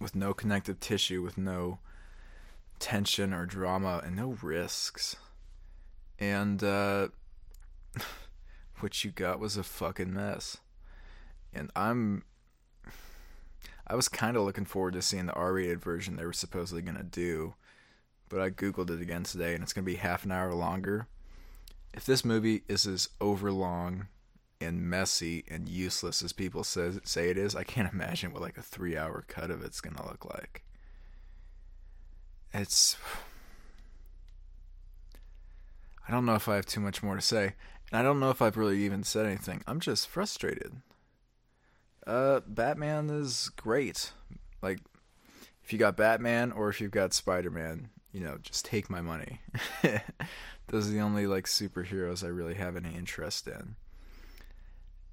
with 0.00 0.14
no 0.14 0.32
connective 0.32 0.80
tissue, 0.80 1.22
with 1.22 1.38
no 1.38 1.78
tension 2.78 3.32
or 3.32 3.46
drama, 3.46 4.00
and 4.04 4.16
no 4.16 4.36
risks. 4.42 5.16
And 6.18 6.62
uh, 6.62 7.08
what 8.80 9.04
you 9.04 9.10
got 9.10 9.40
was 9.40 9.56
a 9.56 9.62
fucking 9.62 10.12
mess. 10.12 10.58
And 11.52 11.70
I'm. 11.76 12.24
I 13.90 13.94
was 13.94 14.08
kind 14.08 14.36
of 14.36 14.42
looking 14.42 14.66
forward 14.66 14.92
to 14.94 15.02
seeing 15.02 15.26
the 15.26 15.32
R 15.32 15.54
rated 15.54 15.80
version 15.80 16.16
they 16.16 16.26
were 16.26 16.34
supposedly 16.34 16.82
going 16.82 16.98
to 16.98 17.02
do, 17.02 17.54
but 18.28 18.38
I 18.38 18.50
Googled 18.50 18.90
it 18.90 19.00
again 19.00 19.22
today 19.22 19.54
and 19.54 19.62
it's 19.62 19.72
going 19.72 19.84
to 19.84 19.90
be 19.90 19.96
half 19.96 20.26
an 20.26 20.32
hour 20.32 20.52
longer 20.52 21.06
if 21.94 22.04
this 22.04 22.24
movie 22.24 22.62
is 22.68 22.86
as 22.86 23.08
overlong 23.20 24.06
and 24.60 24.82
messy 24.82 25.44
and 25.48 25.68
useless 25.68 26.22
as 26.22 26.32
people 26.32 26.64
say, 26.64 26.90
say 27.04 27.30
it 27.30 27.38
is, 27.38 27.54
I 27.54 27.64
can't 27.64 27.92
imagine 27.92 28.32
what 28.32 28.42
like 28.42 28.58
a 28.58 28.62
three 28.62 28.96
hour 28.96 29.24
cut 29.28 29.50
of 29.50 29.62
it's 29.62 29.80
gonna 29.80 30.06
look 30.06 30.24
like. 30.24 30.64
It's. 32.52 32.96
I 36.06 36.10
don't 36.10 36.24
know 36.24 36.34
if 36.34 36.48
I 36.48 36.54
have 36.56 36.66
too 36.66 36.80
much 36.80 37.02
more 37.02 37.16
to 37.16 37.20
say, 37.20 37.52
and 37.90 38.00
I 38.00 38.02
don't 38.02 38.20
know 38.20 38.30
if 38.30 38.40
I've 38.40 38.56
really 38.56 38.82
even 38.84 39.04
said 39.04 39.26
anything. 39.26 39.62
I'm 39.66 39.80
just 39.80 40.08
frustrated. 40.08 40.80
Uh, 42.06 42.40
Batman 42.46 43.10
is 43.10 43.50
great. 43.56 44.12
Like, 44.62 44.80
if 45.62 45.72
you 45.74 45.78
got 45.78 45.98
Batman 45.98 46.52
or 46.52 46.70
if 46.70 46.80
you've 46.80 46.90
got 46.90 47.12
Spider 47.12 47.50
Man, 47.50 47.90
you 48.12 48.20
know, 48.20 48.38
just 48.42 48.64
take 48.64 48.88
my 48.88 49.02
money. 49.02 49.40
Those 50.68 50.88
are 50.88 50.92
the 50.92 51.00
only 51.00 51.26
like 51.26 51.44
superheroes 51.44 52.24
I 52.24 52.28
really 52.28 52.54
have 52.54 52.76
any 52.76 52.94
interest 52.94 53.46
in. 53.46 53.76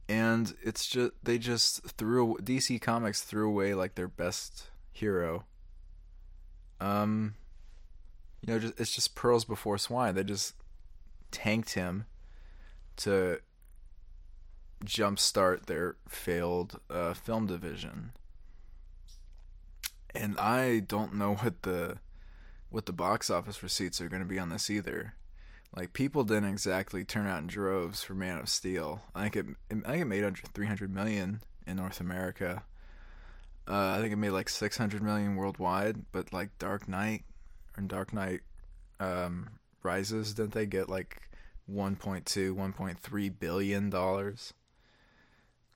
And 0.07 0.53
it's 0.61 0.85
just 0.85 1.11
they 1.23 1.37
just 1.37 1.83
threw 1.83 2.37
DC 2.41 2.79
Comics 2.81 3.21
threw 3.21 3.49
away 3.49 3.73
like 3.73 3.95
their 3.95 4.07
best 4.07 4.69
hero. 4.91 5.45
Um 6.79 7.35
you 8.41 8.53
know, 8.53 8.59
just 8.59 8.79
it's 8.79 8.93
just 8.93 9.15
pearls 9.15 9.45
before 9.45 9.77
swine. 9.77 10.15
They 10.15 10.23
just 10.23 10.53
tanked 11.31 11.73
him 11.73 12.05
to 12.97 13.39
jumpstart 14.83 15.65
their 15.65 15.95
failed 16.07 16.79
uh, 16.89 17.13
film 17.13 17.47
division. 17.47 18.11
And 20.13 20.37
I 20.37 20.79
don't 20.79 21.15
know 21.15 21.35
what 21.35 21.63
the 21.63 21.97
what 22.69 22.85
the 22.85 22.93
box 22.93 23.29
office 23.29 23.63
receipts 23.63 23.99
are 24.01 24.09
going 24.09 24.21
to 24.21 24.27
be 24.27 24.39
on 24.39 24.49
this 24.49 24.69
either. 24.69 25.15
Like 25.75 25.93
people 25.93 26.23
didn't 26.23 26.49
exactly 26.49 27.03
turn 27.03 27.27
out 27.27 27.41
in 27.41 27.47
droves 27.47 28.03
for 28.03 28.13
Man 28.13 28.37
of 28.37 28.47
Steel. 28.47 29.01
I 29.13 29.27
think 29.27 29.35
it, 29.35 29.45
I 29.85 29.91
think 29.91 30.01
it 30.01 30.05
made 30.05 30.23
under 30.23 30.41
300 30.41 30.93
million 30.93 31.41
in 31.67 31.77
North 31.77 31.99
America. 31.99 32.63
Uh, 33.67 33.95
I 33.97 33.99
think 33.99 34.13
it 34.13 34.17
made 34.17 34.29
like 34.29 34.47
600 34.47 35.01
million 35.01 35.35
worldwide, 35.35 36.05
but 36.11 36.31
like 36.31 36.57
Dark 36.59 36.87
Knight 36.87 37.23
and 37.75 37.89
Dark 37.89 38.13
Knight 38.13 38.41
um, 38.99 39.49
Rises, 39.83 40.33
didn't 40.33 40.53
they 40.53 40.65
get 40.65 40.87
like 40.87 41.29
1.2, 41.71 42.23
1.3 42.23 43.39
billion 43.39 43.89
dollars? 43.89 44.53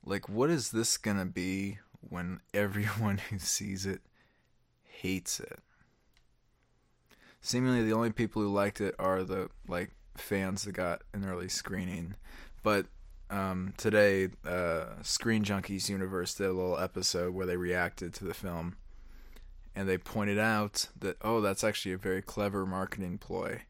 Like, 0.04 0.28
what 0.28 0.48
is 0.48 0.70
this 0.70 0.96
gonna 0.96 1.26
be 1.26 1.78
when 2.00 2.40
everyone 2.54 3.18
who 3.18 3.38
sees 3.38 3.84
it 3.84 4.00
hates 4.82 5.40
it? 5.40 5.58
Seemingly, 7.42 7.82
the 7.82 7.94
only 7.94 8.10
people 8.10 8.42
who 8.42 8.48
liked 8.48 8.80
it 8.80 8.94
are 8.98 9.22
the 9.22 9.48
like 9.66 9.90
fans 10.16 10.64
that 10.64 10.72
got 10.72 11.02
an 11.12 11.26
early 11.26 11.48
screening. 11.48 12.14
But 12.62 12.86
um, 13.30 13.72
today, 13.76 14.28
uh, 14.46 14.86
Screen 15.02 15.44
Junkies 15.44 15.88
Universe 15.88 16.34
did 16.34 16.48
a 16.48 16.52
little 16.52 16.78
episode 16.78 17.32
where 17.32 17.46
they 17.46 17.56
reacted 17.56 18.12
to 18.14 18.24
the 18.24 18.34
film, 18.34 18.76
and 19.74 19.88
they 19.88 19.98
pointed 19.98 20.38
out 20.38 20.88
that 20.98 21.16
oh, 21.22 21.40
that's 21.40 21.64
actually 21.64 21.92
a 21.92 21.98
very 21.98 22.22
clever 22.22 22.66
marketing 22.66 23.18
ploy, 23.18 23.62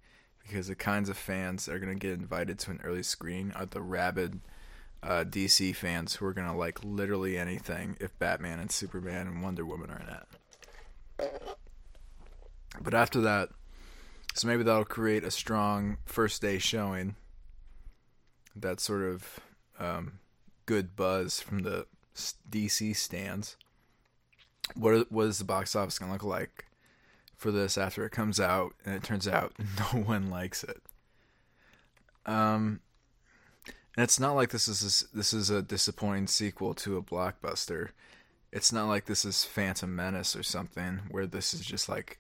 because 0.42 0.66
the 0.66 0.74
kinds 0.74 1.08
of 1.08 1.16
fans 1.16 1.66
that 1.66 1.74
are 1.74 1.78
going 1.78 1.92
to 1.92 1.98
get 1.98 2.18
invited 2.18 2.58
to 2.60 2.70
an 2.72 2.80
early 2.82 3.02
screen 3.02 3.52
are 3.54 3.66
the 3.66 3.82
rabid 3.82 4.40
uh, 5.02 5.24
DC 5.24 5.74
fans 5.74 6.16
who 6.16 6.26
are 6.26 6.34
going 6.34 6.48
to 6.48 6.56
like 6.56 6.82
literally 6.84 7.38
anything 7.38 7.96
if 8.00 8.18
Batman 8.18 8.58
and 8.58 8.70
Superman 8.70 9.26
and 9.26 9.42
Wonder 9.42 9.64
Woman 9.64 9.90
are 9.90 10.00
in 10.00 11.28
it. 11.28 11.42
But 12.80 12.94
after 12.94 13.20
that, 13.22 13.50
so 14.34 14.46
maybe 14.46 14.62
that'll 14.62 14.84
create 14.84 15.24
a 15.24 15.30
strong 15.30 15.98
first 16.04 16.42
day 16.42 16.58
showing. 16.58 17.16
That 18.56 18.80
sort 18.80 19.02
of 19.02 19.40
um, 19.78 20.18
good 20.66 20.96
buzz 20.96 21.40
from 21.40 21.60
the 21.60 21.86
DC 22.48 22.94
stands. 22.96 23.56
What 24.74 25.10
what 25.10 25.26
is 25.26 25.38
the 25.38 25.44
box 25.44 25.74
office 25.74 25.98
gonna 25.98 26.12
look 26.12 26.24
like 26.24 26.66
for 27.36 27.50
this 27.50 27.76
after 27.78 28.04
it 28.04 28.12
comes 28.12 28.38
out? 28.38 28.74
And 28.84 28.94
it 28.94 29.02
turns 29.02 29.26
out 29.26 29.52
no 29.78 30.00
one 30.00 30.30
likes 30.30 30.64
it. 30.64 30.80
Um, 32.26 32.80
and 33.96 34.04
it's 34.04 34.20
not 34.20 34.34
like 34.34 34.50
this 34.50 34.68
is 34.68 35.08
a, 35.12 35.16
this 35.16 35.32
is 35.32 35.50
a 35.50 35.62
disappointing 35.62 36.28
sequel 36.28 36.74
to 36.74 36.96
a 36.96 37.02
blockbuster. 37.02 37.88
It's 38.52 38.72
not 38.72 38.88
like 38.88 39.06
this 39.06 39.24
is 39.24 39.44
Phantom 39.44 39.94
Menace 39.94 40.36
or 40.36 40.42
something 40.42 41.00
where 41.10 41.26
this 41.26 41.52
is 41.54 41.60
just 41.60 41.88
like 41.88 42.18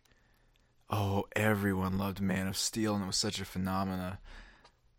oh, 0.90 1.26
everyone 1.36 1.98
loved 1.98 2.20
Man 2.20 2.48
of 2.48 2.56
Steel 2.56 2.94
and 2.94 3.04
it 3.04 3.06
was 3.06 3.16
such 3.16 3.40
a 3.40 3.44
phenomena. 3.44 4.18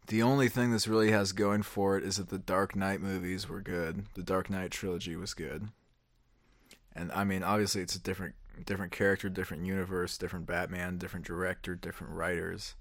The 0.08 0.24
only 0.24 0.50
thing 0.50 0.72
this 0.72 0.88
really 0.88 1.12
has 1.12 1.32
going 1.32 1.64
for 1.64 1.98
it 1.98 2.04
is 2.04 2.18
that 2.18 2.30
the 2.30 2.38
Dark 2.38 2.76
Knight 2.76 3.02
movies 3.02 3.48
were 3.48 3.62
good. 3.62 4.06
The 4.16 4.24
Dark 4.24 4.50
Knight 4.50 4.72
trilogy 4.72 5.16
was 5.16 5.34
good. 5.34 5.70
And 6.96 7.12
I 7.12 7.24
mean, 7.24 7.44
obviously 7.44 7.82
it's 7.82 7.96
a 7.96 8.00
different 8.00 8.36
different 8.66 8.92
character, 8.92 9.30
different 9.30 9.66
universe, 9.66 10.18
different 10.18 10.46
Batman, 10.46 10.98
different 10.98 11.26
director, 11.26 11.76
different 11.76 12.14
writers. 12.14 12.76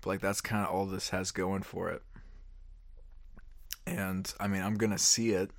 But 0.00 0.10
like 0.10 0.20
that's 0.20 0.40
kind 0.40 0.64
of 0.64 0.72
all 0.72 0.86
this 0.86 1.10
has 1.10 1.30
going 1.30 1.62
for 1.62 1.90
it. 1.90 2.02
And 3.86 4.32
I 4.38 4.48
mean, 4.48 4.62
I'm 4.62 4.76
going 4.76 4.92
to 4.92 4.98
see 4.98 5.30
it, 5.30 5.50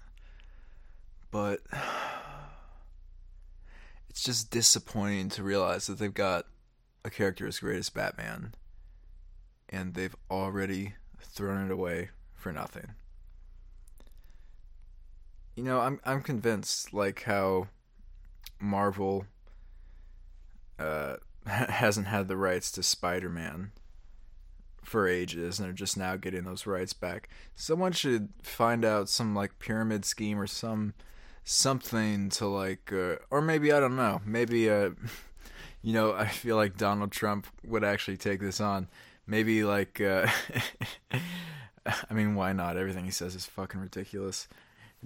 but 1.31 1.61
it's 4.09 4.23
just 4.23 4.51
disappointing 4.51 5.29
to 5.29 5.43
realize 5.43 5.87
that 5.87 5.99
they've 5.99 6.13
got 6.13 6.45
a 7.05 7.09
character 7.09 7.47
as 7.47 7.59
great 7.59 7.77
as 7.77 7.89
Batman 7.89 8.53
and 9.69 9.93
they've 9.93 10.15
already 10.29 10.93
thrown 11.21 11.65
it 11.65 11.71
away 11.71 12.09
for 12.33 12.51
nothing. 12.51 12.95
You 15.55 15.63
know, 15.63 15.79
I'm 15.79 15.99
I'm 16.05 16.21
convinced 16.21 16.93
like 16.93 17.23
how 17.23 17.67
Marvel 18.59 19.25
uh, 20.79 21.17
hasn't 21.45 22.07
had 22.07 22.27
the 22.27 22.37
rights 22.37 22.71
to 22.73 22.83
Spider-Man 22.83 23.71
for 24.83 25.07
ages 25.07 25.59
and 25.59 25.67
they're 25.67 25.73
just 25.73 25.97
now 25.97 26.15
getting 26.15 26.43
those 26.43 26.65
rights 26.65 26.93
back. 26.93 27.29
Someone 27.55 27.91
should 27.91 28.29
find 28.41 28.83
out 28.83 29.09
some 29.09 29.35
like 29.35 29.59
pyramid 29.59 30.05
scheme 30.05 30.39
or 30.39 30.47
some 30.47 30.93
something 31.43 32.29
to 32.29 32.47
like, 32.47 32.91
uh, 32.93 33.15
or 33.29 33.41
maybe 33.41 33.71
I 33.71 33.79
don't 33.79 33.95
know. 33.95 34.21
Maybe 34.25 34.69
uh, 34.69 34.91
you 35.81 35.93
know, 35.93 36.13
I 36.13 36.27
feel 36.27 36.55
like 36.55 36.77
Donald 36.77 37.11
Trump 37.11 37.47
would 37.65 37.83
actually 37.83 38.17
take 38.17 38.39
this 38.39 38.59
on. 38.59 38.87
Maybe 39.25 39.63
like, 39.63 40.01
uh, 40.01 40.27
I 41.85 42.13
mean, 42.13 42.35
why 42.35 42.53
not? 42.53 42.77
Everything 42.77 43.05
he 43.05 43.11
says 43.11 43.35
is 43.35 43.45
fucking 43.45 43.79
ridiculous. 43.79 44.47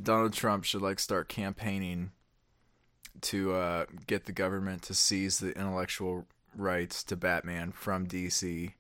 Donald 0.02 0.34
Trump 0.34 0.63
should 0.63 0.82
like 0.82 1.00
start 1.00 1.30
campaigning 1.30 2.12
to 3.22 3.54
uh, 3.54 3.86
get 4.08 4.26
the 4.26 4.32
government 4.32 4.82
to 4.84 4.93
seize 4.93 5.39
the 5.39 5.52
intellectual 5.52 6.26
rights 6.56 7.04
to 7.04 7.15
Batman 7.15 7.72
from 7.72 8.08
DC, 8.08 8.74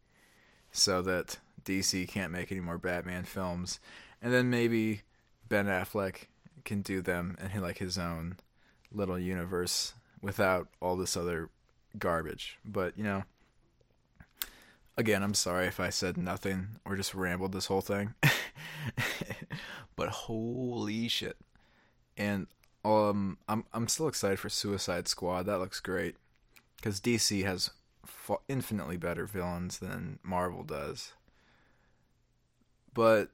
so 0.71 1.01
that 1.03 1.37
DC 1.63 2.07
can't 2.07 2.31
make 2.31 2.51
any 2.51 2.61
more 2.61 2.77
Batman 2.77 3.23
films, 3.23 3.79
and 4.21 4.33
then 4.33 4.49
maybe 4.49 5.01
Ben 5.47 5.67
Affleck 5.67 6.27
can 6.63 6.81
do 6.81 7.01
them 7.01 7.37
in 7.53 7.61
like 7.61 7.77
his 7.77 7.97
own 7.97 8.37
little 8.91 9.19
universe 9.19 9.93
without 10.21 10.67
all 10.79 10.95
this 10.95 11.17
other 11.17 11.49
garbage. 11.97 12.57
But 12.65 12.97
you 12.97 13.03
know, 13.03 13.23
again, 14.97 15.23
I'm 15.23 15.33
sorry 15.33 15.67
if 15.67 15.79
I 15.79 15.89
said 15.89 16.17
nothing 16.17 16.79
or 16.85 16.95
just 16.95 17.13
rambled 17.13 17.51
this 17.53 17.67
whole 17.67 17.81
thing. 17.81 18.13
but 19.95 20.09
holy 20.09 21.07
shit. 21.07 21.37
And 22.17 22.47
um 22.85 23.37
I'm 23.47 23.65
I'm 23.73 23.87
still 23.87 24.07
excited 24.07 24.39
for 24.39 24.49
Suicide 24.49 25.07
Squad. 25.07 25.45
That 25.45 25.59
looks 25.59 25.79
great 25.79 26.15
cuz 26.81 26.99
DC 26.99 27.43
has 27.45 27.71
infinitely 28.47 28.97
better 28.97 29.25
villains 29.25 29.79
than 29.79 30.19
Marvel 30.23 30.63
does. 30.63 31.13
But 32.93 33.29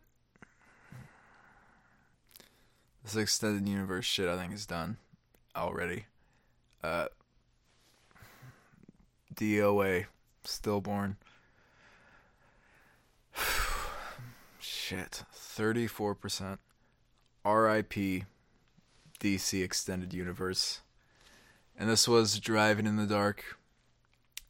this 3.10 3.24
extended 3.24 3.68
universe 3.68 4.06
shit 4.06 4.30
I 4.30 4.38
think 4.38 4.54
is 4.54 4.66
done 4.66 4.98
already. 5.56 6.06
Uh, 6.84 7.08
DOA, 9.34 10.06
stillborn. 10.44 11.18
shit, 14.60 15.24
34%. 15.36 16.58
RIP 17.46 18.26
DC 19.20 19.64
Extended 19.64 20.14
Universe. 20.14 20.82
And 21.78 21.90
this 21.90 22.08
was 22.08 22.40
Driving 22.40 22.86
in 22.86 22.98
the 22.98 23.08
Dark. 23.08 23.58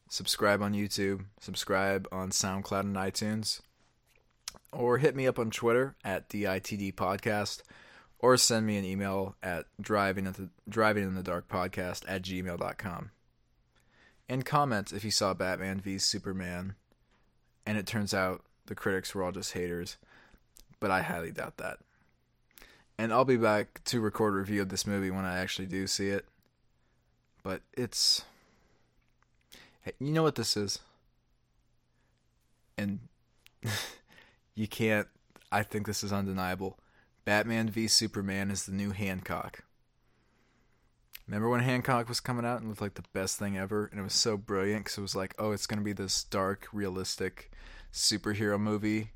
Subscribe 0.08 0.60
on 0.60 0.74
YouTube, 0.74 1.24
subscribe 1.40 2.08
on 2.10 2.30
SoundCloud 2.30 2.80
and 2.80 2.96
iTunes, 2.96 3.60
or 4.72 4.98
hit 4.98 5.14
me 5.14 5.24
up 5.24 5.38
on 5.38 5.52
Twitter 5.52 5.94
at 6.04 6.28
DITD 6.28 6.96
Podcast 6.96 7.62
or 8.20 8.36
send 8.36 8.66
me 8.66 8.76
an 8.76 8.84
email 8.84 9.34
at 9.42 9.66
driving 9.80 10.26
at 10.26 10.34
the 10.34 10.48
driving 10.68 11.04
in 11.04 11.14
the 11.14 11.22
dark 11.22 11.48
podcast 11.48 12.04
at 12.06 12.22
gmail.com 12.22 13.10
and 14.28 14.44
comment 14.44 14.92
if 14.92 15.04
you 15.04 15.10
saw 15.10 15.34
batman 15.34 15.80
v 15.80 15.98
superman 15.98 16.74
and 17.66 17.76
it 17.76 17.86
turns 17.86 18.14
out 18.14 18.44
the 18.66 18.74
critics 18.74 19.14
were 19.14 19.24
all 19.24 19.32
just 19.32 19.54
haters 19.54 19.96
but 20.78 20.90
i 20.90 21.02
highly 21.02 21.30
doubt 21.30 21.56
that. 21.58 21.78
And 22.98 23.12
i'll 23.12 23.24
be 23.24 23.36
back 23.36 23.82
to 23.84 24.00
record 24.00 24.34
a 24.34 24.38
review 24.38 24.62
of 24.62 24.68
this 24.68 24.86
movie 24.86 25.10
when 25.10 25.24
i 25.24 25.38
actually 25.38 25.66
do 25.66 25.86
see 25.86 26.08
it 26.08 26.26
but 27.42 27.62
it's 27.72 28.24
hey, 29.82 29.92
you 29.98 30.12
know 30.12 30.22
what 30.22 30.34
this 30.34 30.56
is? 30.56 30.78
And 32.76 33.00
you 34.54 34.68
can't 34.68 35.08
i 35.50 35.62
think 35.62 35.86
this 35.86 36.04
is 36.04 36.12
undeniable 36.12 36.78
Batman 37.24 37.68
v 37.68 37.86
Superman 37.88 38.50
is 38.50 38.66
the 38.66 38.72
new 38.72 38.90
Hancock. 38.90 39.64
Remember 41.26 41.48
when 41.48 41.60
Hancock 41.60 42.08
was 42.08 42.18
coming 42.18 42.44
out 42.44 42.60
and 42.60 42.68
looked 42.68 42.80
like 42.80 42.94
the 42.94 43.04
best 43.12 43.38
thing 43.38 43.56
ever? 43.56 43.86
And 43.86 44.00
it 44.00 44.02
was 44.02 44.14
so 44.14 44.36
brilliant 44.36 44.84
because 44.84 44.98
it 44.98 45.02
was 45.02 45.14
like, 45.14 45.34
oh, 45.38 45.52
it's 45.52 45.66
going 45.66 45.78
to 45.78 45.84
be 45.84 45.92
this 45.92 46.24
dark, 46.24 46.66
realistic 46.72 47.52
superhero 47.92 48.58
movie 48.58 49.12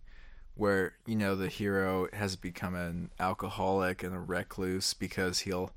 where, 0.55 0.95
you 1.07 1.17
know, 1.17 1.35
the 1.35 1.49
hero 1.49 2.07
has 2.13 2.37
become 2.37 2.77
an 2.77 3.11
alcoholic 3.19 4.05
and 4.05 4.15
a 4.15 4.21
recluse 4.21 4.95
because 4.95 5.41
he'll 5.41 5.73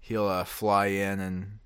he'll 0.00 0.28
uh, 0.28 0.44
fly 0.44 0.86
in 0.86 1.20
and 1.20 1.58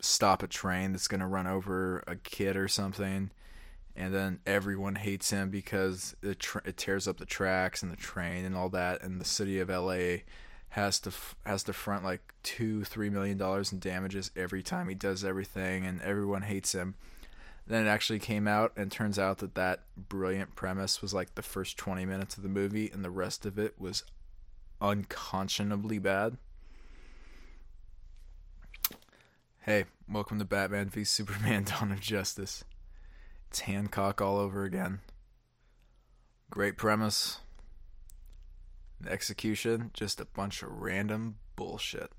stop 0.00 0.42
a 0.42 0.46
train 0.46 0.92
that's 0.92 1.08
going 1.08 1.20
to 1.20 1.26
run 1.26 1.46
over 1.46 2.04
a 2.06 2.16
kid 2.16 2.56
or 2.56 2.68
something 2.68 3.30
and 3.96 4.12
then 4.14 4.40
everyone 4.46 4.96
hates 4.96 5.30
him 5.30 5.50
because 5.50 6.16
it, 6.22 6.40
tra- 6.40 6.62
it 6.64 6.76
tears 6.76 7.06
up 7.06 7.18
the 7.18 7.26
tracks 7.26 7.82
and 7.82 7.92
the 7.92 7.96
train 7.96 8.44
and 8.44 8.56
all 8.56 8.68
that 8.68 9.02
and 9.02 9.20
the 9.20 9.24
city 9.24 9.60
of 9.60 9.68
LA 9.68 10.18
has 10.70 10.98
to 11.00 11.10
f- 11.10 11.36
has 11.46 11.62
to 11.62 11.72
front 11.72 12.02
like 12.04 12.34
2 12.42 12.84
3 12.84 13.08
million 13.10 13.36
dollars 13.38 13.72
in 13.72 13.78
damages 13.78 14.30
every 14.36 14.62
time 14.62 14.88
he 14.88 14.94
does 14.94 15.24
everything 15.24 15.86
and 15.86 16.00
everyone 16.02 16.42
hates 16.42 16.72
him 16.74 16.94
Then 17.66 17.86
it 17.86 17.88
actually 17.88 18.18
came 18.18 18.46
out, 18.46 18.72
and 18.76 18.92
turns 18.92 19.18
out 19.18 19.38
that 19.38 19.54
that 19.54 19.84
brilliant 19.96 20.54
premise 20.54 21.00
was 21.00 21.14
like 21.14 21.34
the 21.34 21.42
first 21.42 21.78
20 21.78 22.04
minutes 22.04 22.36
of 22.36 22.42
the 22.42 22.48
movie, 22.50 22.90
and 22.92 23.02
the 23.02 23.10
rest 23.10 23.46
of 23.46 23.58
it 23.58 23.74
was 23.80 24.04
unconscionably 24.82 25.98
bad. 25.98 26.36
Hey, 29.60 29.86
welcome 30.08 30.38
to 30.38 30.44
Batman 30.44 30.90
v 30.90 31.04
Superman 31.04 31.64
Dawn 31.70 31.90
of 31.92 32.00
Justice. 32.00 32.64
It's 33.48 33.60
all 34.20 34.38
over 34.38 34.64
again. 34.64 35.00
Great 36.50 36.76
premise. 36.76 37.40
The 39.00 39.10
execution, 39.10 39.90
just 39.92 40.20
a 40.20 40.24
bunch 40.24 40.62
of 40.62 40.70
random 40.70 41.36
bullshit. 41.56 42.10